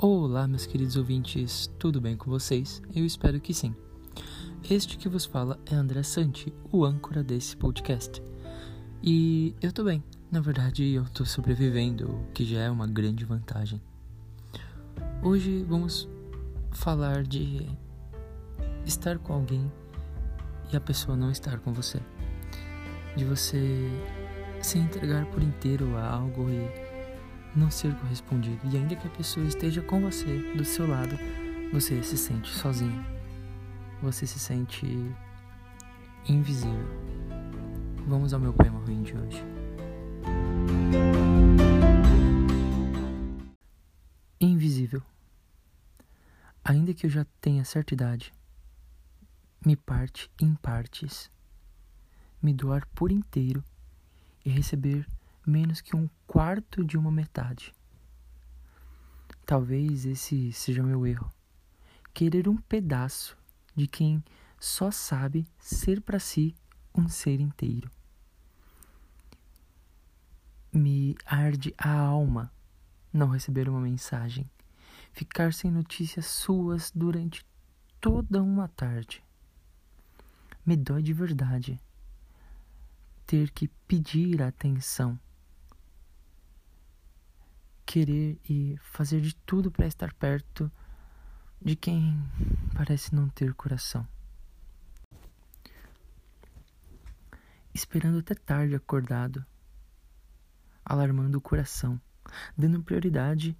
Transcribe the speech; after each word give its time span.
Olá, 0.00 0.46
meus 0.46 0.64
queridos 0.64 0.94
ouvintes, 0.94 1.68
tudo 1.76 2.00
bem 2.00 2.16
com 2.16 2.30
vocês? 2.30 2.80
Eu 2.94 3.04
espero 3.04 3.40
que 3.40 3.52
sim. 3.52 3.74
Este 4.70 4.96
que 4.96 5.08
vos 5.08 5.24
fala 5.24 5.58
é 5.66 5.74
André 5.74 6.04
Santi, 6.04 6.54
o 6.70 6.84
âncora 6.84 7.24
desse 7.24 7.56
podcast. 7.56 8.22
E 9.02 9.56
eu 9.60 9.72
tô 9.72 9.82
bem, 9.82 10.00
na 10.30 10.40
verdade 10.40 10.88
eu 10.88 11.04
tô 11.06 11.24
sobrevivendo, 11.24 12.12
o 12.12 12.32
que 12.32 12.44
já 12.44 12.60
é 12.60 12.70
uma 12.70 12.86
grande 12.86 13.24
vantagem. 13.24 13.82
Hoje 15.20 15.64
vamos 15.64 16.08
falar 16.70 17.24
de 17.24 17.66
estar 18.86 19.18
com 19.18 19.32
alguém 19.32 19.68
e 20.72 20.76
a 20.76 20.80
pessoa 20.80 21.16
não 21.16 21.32
estar 21.32 21.58
com 21.58 21.72
você. 21.72 21.98
De 23.16 23.24
você 23.24 23.90
se 24.62 24.78
entregar 24.78 25.26
por 25.26 25.42
inteiro 25.42 25.96
a 25.96 26.08
algo 26.08 26.48
e 26.48 26.97
não 27.54 27.70
ser 27.70 27.94
correspondido. 27.96 28.60
E 28.64 28.76
ainda 28.76 28.96
que 28.96 29.06
a 29.06 29.10
pessoa 29.10 29.46
esteja 29.46 29.82
com 29.82 30.00
você, 30.00 30.54
do 30.54 30.64
seu 30.64 30.86
lado, 30.86 31.18
você 31.72 32.02
se 32.02 32.16
sente 32.16 32.48
sozinho. 32.50 33.04
Você 34.02 34.26
se 34.26 34.38
sente 34.38 34.86
invisível. 36.28 36.88
Vamos 38.06 38.32
ao 38.32 38.40
meu 38.40 38.52
poema 38.52 38.78
ruim 38.80 39.02
de 39.02 39.14
hoje. 39.16 39.44
Invisível. 44.40 45.02
Ainda 46.64 46.94
que 46.94 47.06
eu 47.06 47.10
já 47.10 47.26
tenha 47.40 47.64
certa 47.64 47.94
idade, 47.94 48.32
me 49.64 49.74
parte 49.74 50.30
em 50.40 50.54
partes, 50.54 51.30
me 52.40 52.52
doar 52.52 52.86
por 52.94 53.10
inteiro 53.10 53.64
e 54.44 54.50
receber 54.50 55.06
menos 55.48 55.80
que 55.80 55.96
um 55.96 56.08
quarto 56.26 56.84
de 56.84 56.98
uma 56.98 57.10
metade. 57.10 57.72
Talvez 59.46 60.04
esse 60.04 60.52
seja 60.52 60.82
meu 60.82 61.06
erro. 61.06 61.32
Querer 62.12 62.48
um 62.48 62.56
pedaço 62.56 63.36
de 63.74 63.86
quem 63.86 64.22
só 64.60 64.90
sabe 64.90 65.46
ser 65.58 66.02
para 66.02 66.18
si 66.18 66.54
um 66.94 67.08
ser 67.08 67.40
inteiro. 67.40 67.90
Me 70.70 71.16
arde 71.24 71.74
a 71.78 71.90
alma 71.90 72.52
não 73.10 73.28
receber 73.28 73.68
uma 73.70 73.80
mensagem, 73.80 74.48
ficar 75.12 75.54
sem 75.54 75.70
notícias 75.70 76.26
suas 76.26 76.90
durante 76.90 77.46
toda 78.00 78.42
uma 78.42 78.68
tarde. 78.68 79.24
Me 80.66 80.76
dói 80.76 81.02
de 81.02 81.14
verdade 81.14 81.80
ter 83.26 83.50
que 83.50 83.68
pedir 83.86 84.42
atenção 84.42 85.18
querer 87.88 88.38
e 88.44 88.78
fazer 88.82 89.18
de 89.22 89.34
tudo 89.34 89.70
para 89.70 89.86
estar 89.86 90.12
perto 90.12 90.70
de 91.58 91.74
quem 91.74 92.22
parece 92.74 93.14
não 93.14 93.30
ter 93.30 93.54
coração. 93.54 94.06
Esperando 97.72 98.18
até 98.18 98.34
tarde 98.34 98.74
acordado, 98.74 99.42
alarmando 100.84 101.38
o 101.38 101.40
coração, 101.40 101.98
dando 102.54 102.82
prioridade 102.82 103.56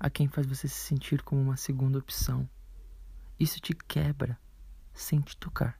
a 0.00 0.08
quem 0.08 0.28
faz 0.28 0.46
você 0.46 0.66
se 0.66 0.80
sentir 0.86 1.20
como 1.22 1.42
uma 1.42 1.58
segunda 1.58 1.98
opção. 1.98 2.48
Isso 3.38 3.60
te 3.60 3.74
quebra 3.74 4.40
sem 4.94 5.20
te 5.20 5.36
tocar, 5.36 5.78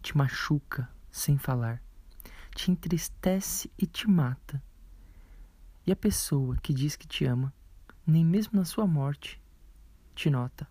te 0.00 0.16
machuca 0.16 0.88
sem 1.10 1.36
falar, 1.36 1.82
te 2.54 2.70
entristece 2.70 3.68
e 3.76 3.88
te 3.88 4.08
mata 4.08 4.62
e 5.88 5.92
a 5.92 5.96
pessoa 5.96 6.54
que 6.62 6.74
diz 6.74 6.96
que 6.96 7.08
te 7.08 7.24
ama, 7.24 7.50
nem 8.06 8.22
mesmo 8.22 8.58
na 8.58 8.64
sua 8.66 8.86
morte, 8.86 9.40
te 10.14 10.28
nota. 10.28 10.68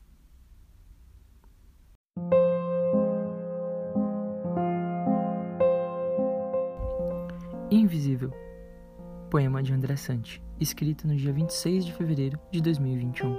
Invisível. 7.72 8.32
Poema 9.32 9.64
de 9.64 9.74
André 9.74 9.96
Sante, 9.96 10.40
escrito 10.60 11.08
no 11.08 11.16
dia 11.16 11.34
26 11.34 11.86
de 11.88 11.94
fevereiro 11.94 12.40
de 12.52 12.62
2021. 12.62 13.36